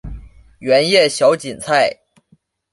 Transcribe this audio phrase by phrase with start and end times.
[0.57, 1.99] 圆叶小堇菜